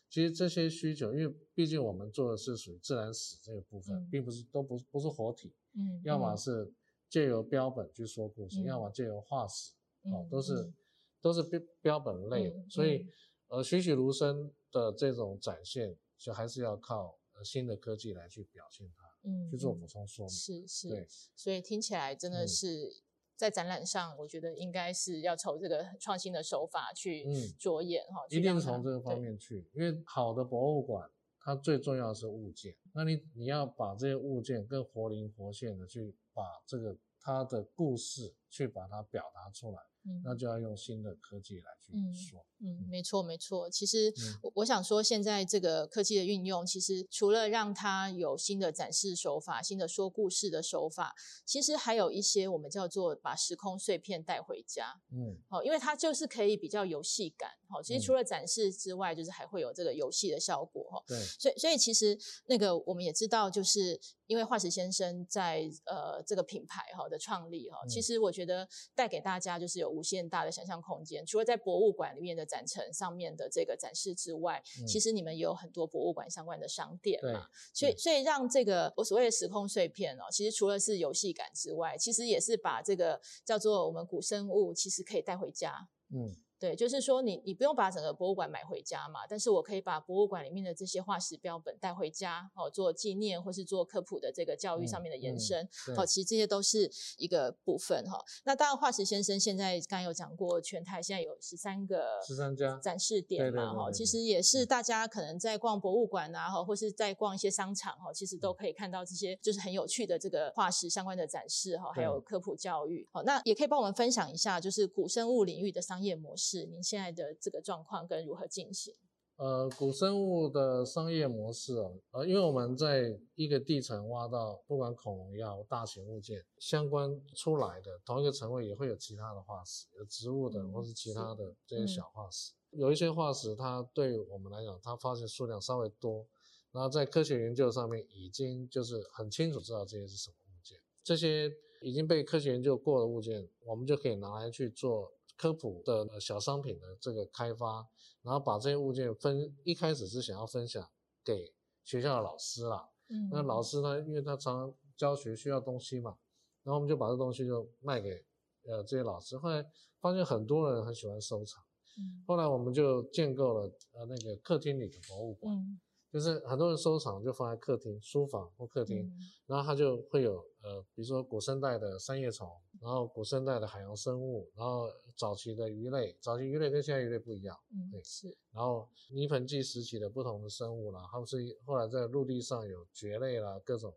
[0.09, 5.53] 其实这些需求，因为毕竟我们做的是属于自然史这个部分，嗯、并不是都不不是活体。
[5.73, 6.01] 嗯。
[6.05, 6.73] 要么是
[7.09, 9.73] 借由标本去说故事，嗯、要么借由化石，
[10.05, 10.75] 嗯、哦，都是、嗯、
[11.21, 13.09] 都是标标本类的，嗯、所以
[13.49, 19.05] 呃栩栩如生的这种展现，就还是要靠呃新的科技来去表现它。
[19.29, 23.03] 嗯，去做补充说明，是是，对，所以听起来真的是
[23.35, 27.25] 在展览上，我觉得应该是要从这个创新的手法去
[27.59, 39.79] 着眼哈，一定从这个方面去，因为好的博物馆，它最重要的是物件，那你你要把这些物件更活灵活现的去把这个它的故事去把它表达出来。
[40.05, 42.47] 嗯，那就要用新的科技来去说。
[42.56, 43.69] 嗯，嗯，没错没错。
[43.71, 51.15] 其实我我想说，现在这个科技的运用，其实除了让它有新的展示手法、新的说故事的手法，
[51.45, 55.01] 其实还有一些我们叫做把时空碎片带回家。
[55.13, 57.51] 嗯，好，因为它就是可以比较游戏感。
[57.69, 60.85] 好，其实除了展示之外，就是还会有这个游戏的效果。
[60.91, 61.19] 哈，对。
[61.39, 62.17] 所以所以其实
[62.47, 69.97] 那个我们也知道，就是因为化石先生在呃这个品牌哈的创立哈，其实我觉得带给大家就是有。
[69.97, 85.89] 无限大的想象空间，除了在博物馆里面的展陈上面的这个展示之外，嗯、其实你们也有很多博物馆相关的商店嘛，所以所以让这个我所谓的时空碎片哦，其实除了是游戏感之外，其实也是把这个叫做我们古生物，其实可以带回家。
[86.15, 98.25] 嗯，对，就是说你你不用把整个博物馆买回家嘛，但是我可以把博物馆里面的这些化石标本带回家，哦，做纪念或是做科普的这个教育上面的延伸，嗯嗯、哦，其实这些都是一个部分哈、哦。
[98.45, 113.07] 那当然，化石先生现在刚刚有讲过，全台现在有十三个十三家展示点嘛，哈，其实也是大家可能在逛博物馆啊，哈，或是在逛一些商场哈，其实都可以看到这些就是很有趣的这个化石相关的展示哈，还有科普教育。
[113.13, 116.46] 好，那也可以帮我们分享一下，就是古生物领域的商业模式。
[116.47, 118.95] 是您现在的这个状况跟如何进行？
[119.35, 132.53] 呃，古生物的商业模式啊，呃，因为我们在一个地层挖到，不管恐龙也好，大型物件相关出来的同一个层位也会有其他的化石，有植物的或是其他的这些小化石。
[132.71, 136.25] 嗯、有一些化石，它对我们来讲，它发现数量稍微多，
[136.71, 145.13] 然后在科学研究上面已经就是很清楚知道这些是什么物件，这些已经被科学研究过的物件，我们就可以拿来去做。
[145.37, 147.87] 科普的小商品的这个开发，
[148.23, 150.89] 然后把这些物件分，一开始是想要分享
[151.25, 151.53] 给
[151.85, 152.89] 学校的老师啦。
[153.09, 156.17] 嗯，那老师呢，因为他常常教学需要东西嘛，
[156.63, 158.25] 然后我们就把这东西就卖给
[158.65, 159.37] 呃这些老师。
[159.37, 159.65] 后来
[160.01, 161.63] 发现很多人很喜欢收藏，
[161.99, 165.55] 嗯，后来我们就建构了呃那个客厅里的博物馆。
[165.55, 172.49] 嗯就是很多人收藏就放在客厅、书房或客厅，嗯、然后它就会有呃，比如说古生代的三叶虫，
[172.87, 178.29] 然后古生代的海洋生物，然后早期的鱼类，早期鱼类跟现在鱼类不一样，嗯，对，是。
[178.53, 183.93] 然后泥盆纪时期的不同的生物啦，它们是后来在陆地上有蕨类啦，各种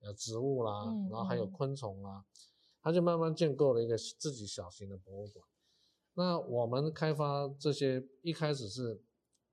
[0.00, 2.24] 呃植物啦，嗯、然后还有昆虫啦，
[2.82, 5.46] 它就慢慢建构了一个自己小型的博物馆。
[6.14, 9.00] 那我们开发这些一开始是。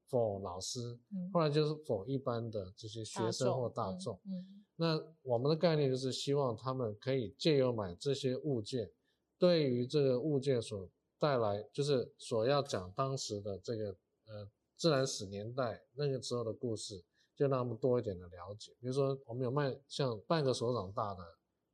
[0.09, 0.97] for 老师，
[1.31, 4.19] 后来就是 for 一般的这些学生或大众。
[4.25, 8.89] 嗯，嗯，那我们的概念就是希望他们可以借由买这些物件，
[9.37, 10.89] 对于这个物件所
[11.19, 13.89] 带来，就是所要讲当时的这个
[14.25, 17.03] 呃自然史年代那个时候的故事，
[17.35, 18.71] 就让他们多一点的了解。
[18.79, 21.21] 比如说，我们有卖像半个手掌大的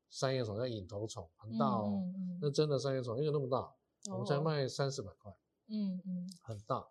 [0.09, 3.71] 三叶虫，叫隐头虫，很大哦，嗯嗯，那真的三叶虫，因为那么大，
[4.11, 5.31] 我们才卖三四百块。
[5.67, 6.87] 嗯嗯，很大。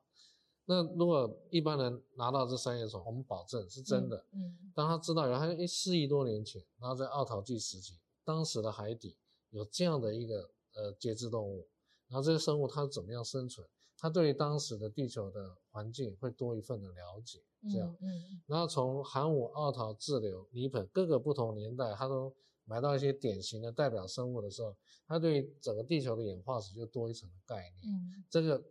[0.66, 4.16] 那如果一般人拿到这三叶虫，我们保证是真的。
[4.32, 9.14] 嗯，嗯，当他知道原来四亿多年前，然后在奥陶纪时期，当时的海底
[9.50, 11.68] 有这样的一个呃节肢动物，
[12.08, 13.66] 然后这些生物它怎么样生存，
[13.98, 17.42] 它对于当时的地球的环境会多一份的了解。
[17.70, 24.74] 这样，嗯，嗯，然后从寒武、奥陶、志留、泥盆各个不同年代，他都买到一些典型的代表生物的时候，
[25.06, 27.94] 他对于整个地球的演化史就多一层的概念。
[27.94, 28.64] 嗯，这个。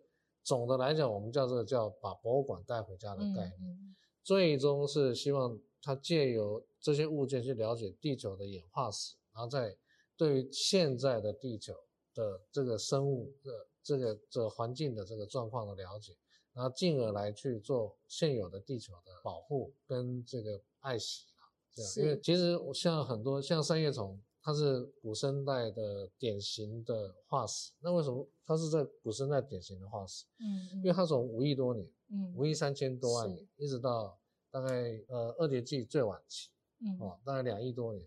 [0.44, 9.76] 总的来讲，我们叫这个叫把博物馆带回家的概念，嗯、最终是希望他借由这些物件去了解地球的演化史，然后再
[10.18, 11.74] 对于现在的地球
[12.14, 16.14] 的这个生物的这个这个环境的这个状况的了解，
[16.54, 24.22] 然后进而来去做现有的地球的保护跟这个爱惜啊，这样，因为其实像很多像三叶虫。
[24.46, 30.26] 它是古生代的典型的化石，那为什么它是在古生代典型的化石？
[30.40, 34.20] 嗯，嗯，因为它从五亿多年，嗯，五亿三千多万年，一直到
[34.52, 36.50] 大概呃二叠纪最晚期，
[36.82, 38.06] 嗯，哦，大概两亿多年，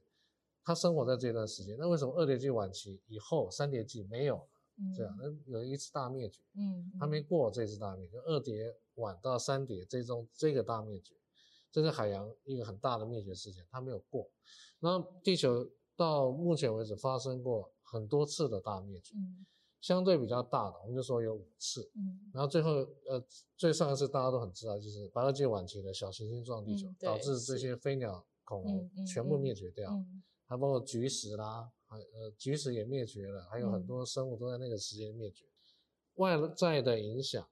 [0.62, 1.74] 它生活在这段时间。
[1.78, 4.48] 那为什么二叠纪晚期以后三叠纪没有了？
[4.76, 11.14] 嗯，这样，那有一次大灭绝，嗯，它没过这次大灭绝，二叠晚到三叠这中这个大灭绝，
[11.72, 14.28] 这是海洋一个很大的灭绝事件，它没有过，
[14.80, 15.66] 然后地球。
[15.96, 19.46] 到目前为止发生过很多次的大灭绝，嗯、
[19.80, 22.70] 相对比较大的，我们就说有五次，嗯、然后最后
[23.08, 23.24] 呃
[23.56, 29.90] 最上一次大家都很知道，就是白垩纪晚期的小行星撞地球，嗯、导致这些飞鸟恐龙全部灭绝掉，
[30.44, 35.46] 还包括菊石啦，还呃菊石也灭绝了，还有很多生物都在那个时间灭绝。
[35.46, 35.48] 嗯、
[36.16, 37.48] 外在的影响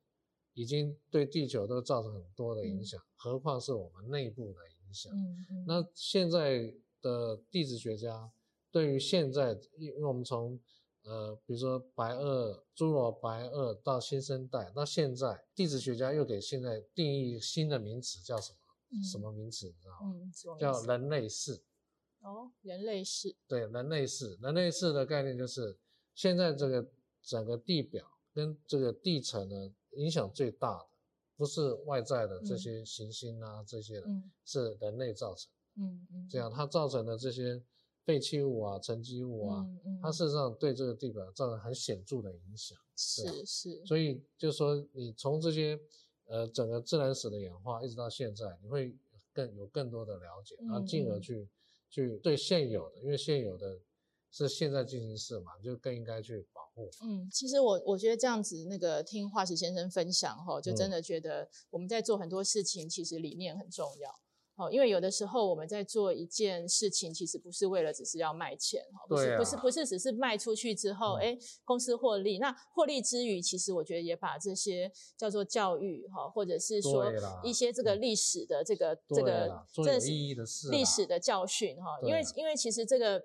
[0.52, 5.10] 已经对地球都造成很多的影响，嗯、何况是我们内部的影响？
[5.16, 6.74] 嗯嗯、那现在。
[7.04, 8.32] 的地质学家
[8.74, 10.60] 对于现在，因为我们从
[11.04, 18.58] 呃，比如说白垩、侏罗白垩到新生代到现在，地质学家又给现在定义新的名词，叫什么？
[18.90, 19.68] 嗯、什么名词？
[19.68, 20.12] 你知道吗？
[20.16, 21.62] 嗯、叫人类世。
[22.22, 23.36] 哦，人类世。
[23.46, 25.78] 对，人类世，人类世的概念就是
[26.12, 26.84] 现在这个
[27.22, 30.88] 整个地表跟这个地层呢，影响最大的，
[31.36, 34.08] 不是外在的这些行星啊、嗯、这些的，
[34.44, 35.84] 是人类造成的。
[35.84, 37.62] 嗯嗯，这样它造成的这些
[38.04, 42.78] 废弃物啊、沉积物啊，嗯嗯、它事实上对这个地表造成很显著的影响。
[42.96, 45.80] 是是，所以就是说，你从这些
[46.26, 48.94] 呃整个自然史的演化一直到现在，你会
[49.32, 51.48] 更有更多的了解，然后进而去、嗯、
[51.90, 53.80] 去对现有的，因为现有的
[54.30, 56.88] 是现在进行式嘛，就更应该去保护。
[57.02, 64.20] 嗯，其实我我觉得这样子，那个听化石先生分享哈，就真的觉得我们在做很多事情，其实理念很重要。
[64.56, 72.38] 哦，因为有的时候我们在做一件事情，其实不是为了只是要卖钱，哈不是、啊、不是不是只是卖出去之后，哎、嗯，公司获利。
[72.38, 83.24] 那获利之余，其实我觉得也把这些叫做教育哈，或者是说一些这个历史的这个这个做有意义的事，历史的教训哈，因为因为其实这个。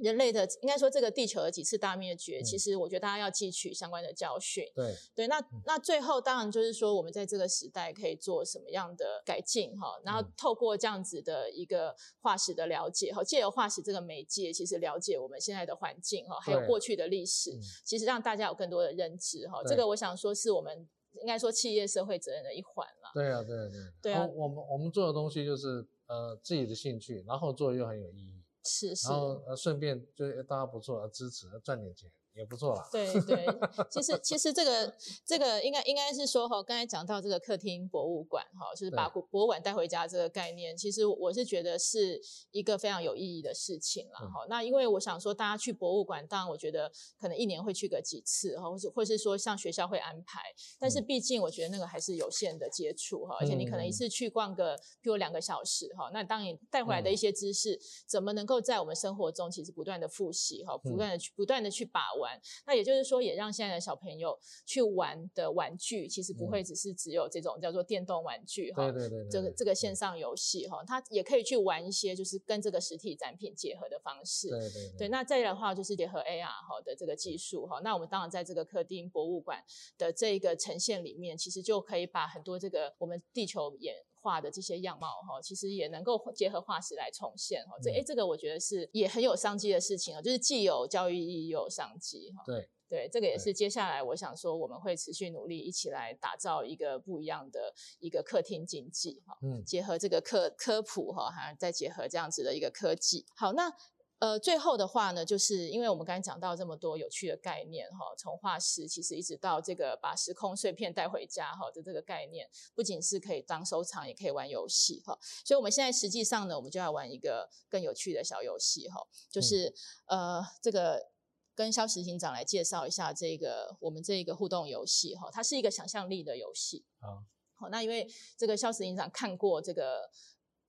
[0.00, 4.64] 人类的应该说，这个地球的几次大灭绝，嗯、其实我觉得大家要汲取相关的教训。
[4.74, 10.00] 对对，那那最后当然就是说，我们在这个时代可以做什么样的改进哈？
[10.04, 19.62] 然后透过这样子的一个化石的了解哈，借由化石这个媒介，其实了解我们现在的环境哈，还有过去的历史，其实让大家有更多的认知哈。
[19.66, 20.88] 这个我想说是我们
[21.20, 23.10] 应该说企业社会责任的一环了。
[23.12, 23.92] 对啊，对啊，对啊。
[24.02, 28.39] 对啊，我们我们做的东西就是呃自己的兴趣，然后做又很有意义。
[28.64, 32.10] 是是，然后呃，顺便就大家不错，支持赚点钱。
[32.40, 32.88] 也不错啦。
[32.90, 33.46] 对对，
[33.90, 42.20] 其实其实这个这个应该应该是说哈，刚才讲到这个客厅博物馆哈，就是把博物馆带回家这个概念，其实我是觉得是
[42.50, 44.46] 一个非常有意义的事情了哈。
[44.48, 50.40] 那因为我想说，大家去博物馆，当然我觉得可能一年会去个几次哈，或是或是说像学校会安排，
[50.78, 62.29] 但是毕竟我觉得那个还是有限的接触哈，而且你可能一次去逛个比如两个小时哈，那当你带回来的一些知识，怎么能够在我们生活中其实不断的复习哈，不断的去不断的去把玩。
[62.66, 75.08] 那也就是说，也让现在的小朋友去玩的玩具，其实不会只是只有这种叫做电动玩具哈，对对对，这个这个线上游戏哈，他也可以去玩一些就是跟这个实体展品结合的方式，对对对，对。
[75.08, 79.62] 那再来的话就是结合 AR 哈的这个技术哈，那我们当然在这个客厅博物馆
[79.98, 87.74] 的这个呈现里面，其实就可以把很多这个我们地球演化的这些样貌哈，其实也能够结合化石来重现哈。
[87.82, 92.42] 这哎，这个我觉得是也很有商机的事情啊，就是既有教育意义又有商机哈。
[92.44, 99.38] 对对，这个也是接下来我想说我们会持续努力，一起来打造一个不一样的一个客厅经济哈。
[99.42, 103.24] 嗯，结合这个科科普哈，还再结合这样子的一个科技。
[103.36, 103.72] 好，那。
[104.20, 115.18] 呃，最后的话呢，就是因为我们刚才讲到这么多有趣的概念哈，从化石其实一直到这个把时空碎片带回家哈的这个概念，不仅是可以当收藏，也可以玩游戏哈。
[115.42, 119.00] 所以我们现在实际上呢，我们就要玩一个更有趣的小游戏哈，
[119.30, 119.74] 就是、
[120.08, 121.08] 嗯、呃，这个
[121.54, 126.84] 跟肖执行长来介绍一下这个我们这一个互动游戏哈，它是一个想象力的游戏。
[127.00, 128.06] 好，好，那因为
[128.36, 130.10] 这个肖执行长看过这个。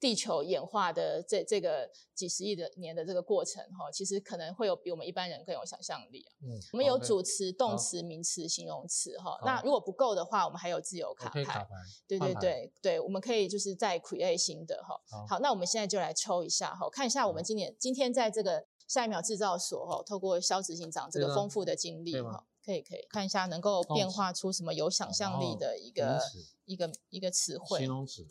[0.02, 6.26] 地球演化的这这个几十亿的年的这个过程哈，其实可能会有比我们一般人更有想象力。
[6.42, 9.40] 嗯，我们有主词、动词、名词、形容词哈。
[9.46, 11.44] 那如果不够的话，我们还有自由卡牌。
[11.44, 11.70] 卡牌。
[12.08, 15.00] 对对对对，我们可以就是再 create 新的哈。
[15.30, 26.20] 好，那我们现在就来抽一下哈，看一下我们今年今天在这个下一秒制造所哈，透过肖执行长这个丰富的经历哈，可以可以看一下能够变化出什么有想象力的一个
[26.66, 27.78] 一个一个词汇。
[27.78, 28.28] 形容词。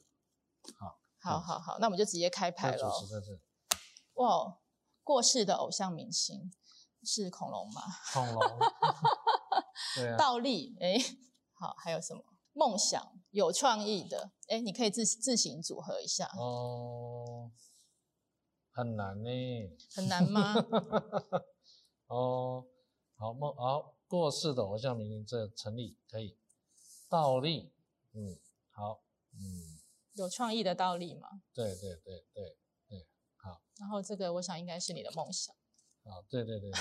[0.76, 0.99] 好。
[1.20, 2.92] 好好好，那我们就直接开牌了。
[4.14, 4.58] 哇，
[5.04, 6.50] 过世的偶像明星
[7.02, 7.82] 是恐龙吗？
[8.12, 8.42] 恐龙。
[9.96, 10.16] 对啊。
[10.16, 10.96] 倒立，哎，
[11.52, 12.24] 好，还有什么？
[12.52, 16.26] 梦想，有创意的，哎，你可以自自行组合一下。
[16.36, 17.50] 哦，
[18.72, 19.30] 很难呢。
[19.94, 20.54] 很难吗？
[22.08, 22.66] 哦，
[23.16, 26.36] 好梦，好过世的偶像明星，这成立可以。
[27.08, 27.72] 倒立，
[28.14, 28.38] 嗯，
[28.70, 29.00] 好，
[29.34, 29.69] 嗯。
[30.20, 31.28] 有创意的道理吗？
[31.54, 32.56] 对对对对
[32.88, 33.06] 对，
[33.36, 33.62] 好。
[33.78, 35.54] 然后这个我想应该是你的梦想。
[36.02, 36.80] 好，对对对对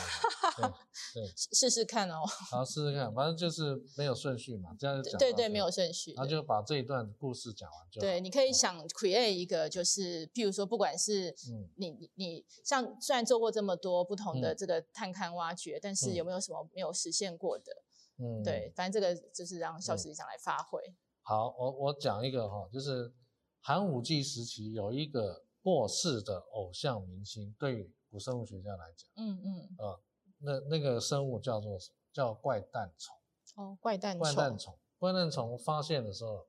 [0.58, 0.72] 对
[1.14, 2.24] 对，试试看哦。
[2.50, 5.20] 好，试试看，反正就是没有顺序嘛，这样就讲。
[5.20, 6.14] 对对，没有顺序。
[6.14, 8.08] 然后就把这一段故事讲完就好。
[8.08, 11.36] 对，你可以想 create 一个，就是譬如说，不管是
[11.76, 17.84] 你你你，像虽然做过这么多不同的这个探勘挖掘，但是有没有什么没有实现过的？
[18.20, 20.82] 嗯，对，反正这个就是让萧执行长来发挥。
[21.24, 23.14] 好，我我讲一个哈，就是。
[23.62, 29.99] 寒武纪时期有一个过世的偶像明星，对于古生物学家来讲，嗯嗯，呃，
[30.39, 31.95] 那那个生物叫做什么？
[32.12, 33.16] 叫怪诞虫。
[33.55, 34.20] 哦，怪诞虫。
[34.20, 34.80] 怪诞虫。
[34.97, 36.47] 怪诞虫发现的时候，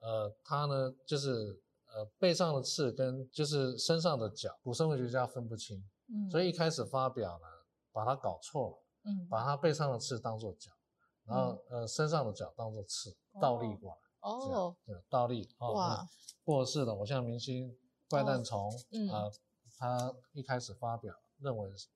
[0.00, 7.46] 呃，它呢就是呃背上的刺跟就是身上的角，古生物学家分不清，嗯，所以一开始发表呢，
[7.92, 10.70] 把它搞错了，嗯，把它背上的刺当做角，
[11.24, 14.01] 然后呃身上的角当做刺，倒立过来。
[14.22, 16.08] 哦，对，倒立哦，哇，
[16.44, 17.76] 过世的偶像明星
[18.08, 18.70] 怪诞虫
[19.10, 19.30] 啊，
[19.76, 21.88] 他一开始发表认为是，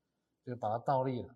[0.45, 1.35] 就把它倒立了，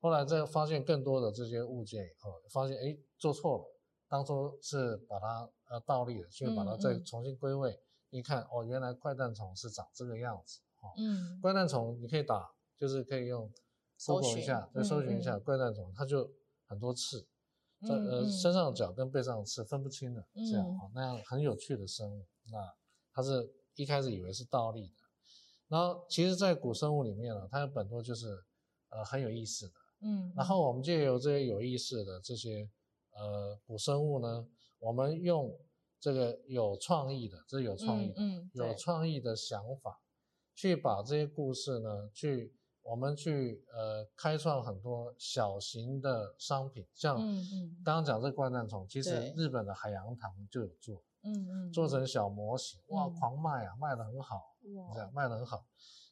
[0.00, 3.64] 后来再发现更多的这些物件以后，发现哎做错了，
[4.08, 7.80] 当初是把它呃倒立了，所以把它再重新归位，
[8.10, 13.52] 一看哦，原来怪诞虫是长这个样子，哦，嗯，怪诞虫你可以打，就是可以用
[13.96, 16.28] 搜索一下，再搜寻一下怪诞虫，它就
[16.66, 17.28] 很多刺，
[17.86, 22.26] 在呃身上的脚跟背上的刺分不清的，这样那样很有趣的生物。
[22.50, 22.72] 那
[23.12, 25.02] 它是一开始以为是倒立的，
[25.68, 28.42] 然后其实，在古生物里面呢，它有很多就是
[28.90, 29.74] 呃很有意思的。
[30.00, 32.68] 嗯，然后我们借由这些有意思的这些
[33.12, 34.46] 呃古生物呢，
[34.78, 35.56] 我们用
[36.00, 40.00] 这个有创意的，这是有创意的，嗯，嗯有创意的想法，
[40.54, 42.52] 去把这些故事呢，去
[42.82, 47.16] 我们去呃开创很多小型的商品，像
[47.84, 54.54] 刚刚讲这个怪诞虫，其实日本的海洋堂就有做，嗯嗯，做成小模型，哇，狂卖啊，卖得很好，
[54.92, 55.64] 这样卖得很好，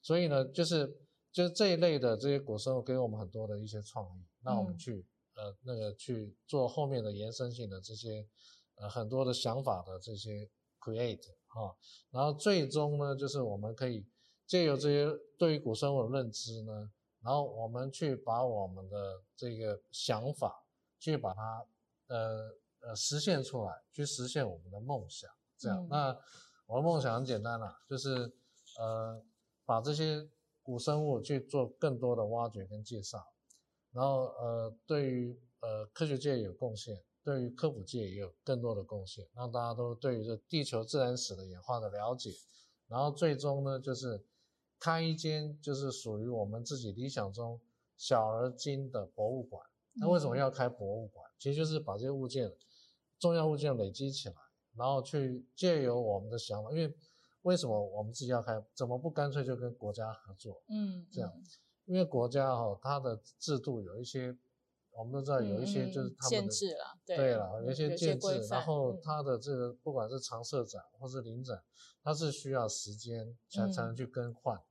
[0.02, 0.96] 所以呢，就是。
[1.32, 5.06] 就是这一类的这些古生物给我们很多的一些创意，让我们去、
[5.36, 8.26] 嗯、呃那个去做后面的延伸性的这些
[8.74, 10.50] 呃很多的想法的这些
[10.80, 11.76] create 哈、哦，
[12.10, 14.04] 然后最终呢就是我们可以
[14.50, 15.06] 借由这些
[15.38, 16.90] 对于古生物的认知呢，
[17.22, 20.64] 然后我们去把我们的这个想法
[20.98, 21.64] 去把它
[22.08, 25.78] 呃呃实现出来，去实现我们的梦想，这样。
[25.84, 26.18] 嗯、那
[26.66, 28.32] 我的梦想很简单啦，就是
[28.78, 29.22] 呃
[29.64, 30.28] 把这些。
[30.62, 33.32] 古生物去做更多的挖掘跟介绍，
[33.92, 42.30] 然后呃，对于呃科学界有贡献，对于科普界也有更多的贡献，让大家都对于这地球自然史的演化的了解，
[42.86, 44.22] 然后最终呢，就是
[44.80, 47.60] 开一间就是属于我们自己理想中
[47.96, 49.64] 小而精的博物馆。
[49.92, 51.24] 那为什么要开博物馆？
[51.28, 52.52] 嗯、其实就是把这些物件、
[53.18, 54.34] 重要物件累积起来，
[54.74, 56.92] 然后去借由我们的想法，因为。
[57.42, 58.62] 为什么我们自己要开？
[58.74, 60.62] 怎么不干脆就跟国家合作？
[60.68, 61.32] 嗯，这样，
[61.86, 64.36] 因为国家哈、哦，它的制度有一些，
[64.92, 71.62] 我们都知道有一些就是他们的限制了，对了，有一些限制，然后它的这个不管是常设展或是临展，
[72.02, 74.56] 它是需要时间才才能去更换。
[74.56, 74.62] 嗯、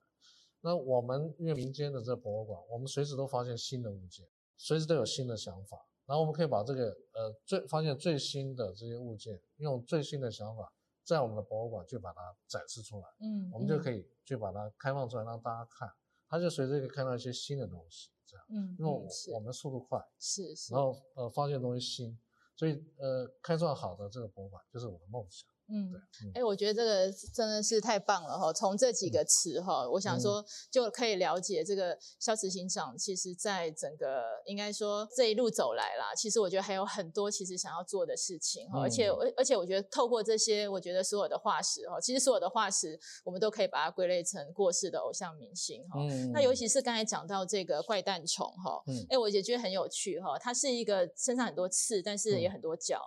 [0.62, 10.72] 那我们因为民间的这个博物馆，我们随时都发现新的物件，随时都有新的想法，然后我们可以把这个呃最发现最新的这些物件，用最新的想法。
[11.06, 15.92] 在我们的博物馆去把它展示出来，嗯，我们就可以去把它开放出来让大家看，
[16.30, 22.18] 它就随着可以看到一些新的东西，这样，嗯，因为我，我们速度快，是是，然后呃发现东西新，
[22.56, 25.50] 所以呃开创好的这个博物馆就是我的梦想。
[25.72, 25.92] 嗯，
[26.34, 28.52] 对，哎，我觉得这个真的是太棒了哈！
[28.52, 46.00] 从这几个词哈，我想说就可以了解这个肖执行长，其实在整个应该说这一路走来啦，其实我觉得还有很多其实想要做的事情哈，而且而而且我觉得透过这些，我觉得所有的化石哈，其实所有的化石我们都可以把它归类成过世的偶像明星哈。
[46.34, 53.00] 那尤其是刚才讲到这个怪蛋虫哈，哎，我也觉得很有趣哈，它是一个身上很多刺，但是也很多角。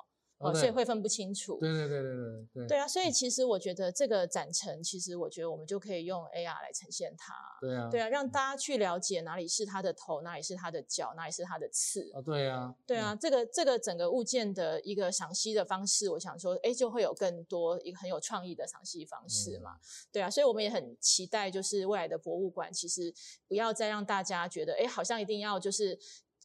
[0.42, 1.58] 哦，所以会分不清楚。
[1.60, 2.66] 对对对对对对。
[2.66, 7.34] 对啊，所以其实我觉得这个展陈，其实我觉得我们就可以用 AR 来呈现它。
[7.60, 7.88] 对啊。
[7.90, 12.10] 对啊，让大家去了解哪里是它的头，哪里是它的脚，哪里是它的刺。
[12.14, 12.74] 哦，对啊。
[12.86, 19.76] 对啊，这个这个整个物件的一个赏析的方式，我想说，哎，就会有更多一个很有创意的赏析方式嘛。
[20.10, 23.14] 对啊，所以我们也很期待，就是未来的博物馆，其实
[23.46, 25.98] 不要再让大家觉得，哎，好像一定要就是。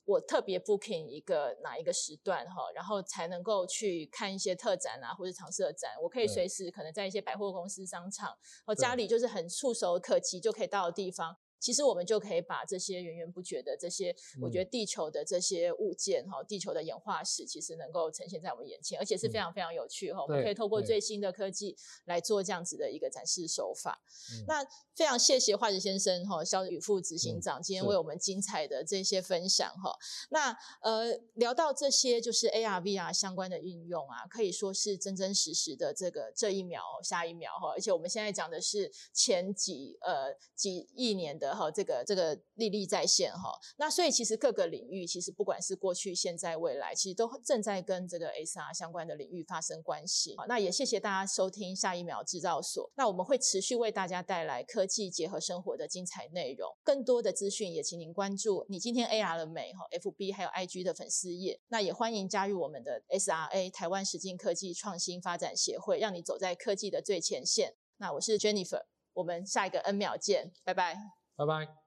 [0.07, 5.91] 我特别 booking 一个哪一个时段哈，然后才能够去看一些特展啊，或者常设展。
[6.01, 8.33] 我可以随时可能在一些百货公司、商场，
[8.65, 11.35] 我家里就是很触手可及就可以到的地方。
[11.59, 20.21] 其实我们就可以把这些源源不绝的这些，我觉得地球的这些物件哈，地球的演化史，其实能够呈现在我们眼前，而且是非常非常有趣哈。
[20.21, 23.99] 我们可以透过最新的科技来做这样子的一个展示手法。
[24.47, 24.63] 那
[24.95, 29.97] 非常谢谢化石先生哈，肖宇副执行长今天为我们精彩的这些分享哈。
[30.29, 41.46] 那呃聊到这些就是 AR VR 相关的运用啊，可以说是真真实实的这个这一秒下一秒哈，而且我们现在讲的是前几呃几亿年的。
[41.53, 50.35] 哈，这个这个历历在线哈，那所以其实各个领域，其实不管是过去、现在、未来，其实都正在跟这个 SR 相关的领域发生关系。
[50.37, 52.89] 好，那也谢谢大家收听下一秒制造所。
[52.95, 56.69] 那我们会持续为大家带来科技结合生活的精彩内容。
[56.83, 61.59] 更多的资讯也请您关注你今天 AR 了没哈，FB 还有 IG 的粉丝页。
[61.67, 67.75] 那也欢迎加入我们的 SRA 台湾实境科技创新发展协会，让你走在科技的最前线。
[67.97, 68.83] 那我是 Jennifer，
[69.13, 71.16] 我们下一个 N 秒见，拜拜。
[71.37, 71.86] 拜拜。